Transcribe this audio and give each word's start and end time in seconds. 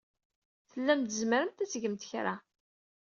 Tellamt 0.71 1.07
tzemremt 1.09 1.63
ad 1.63 1.69
tgemt 1.69 2.07
kra. 2.09 2.35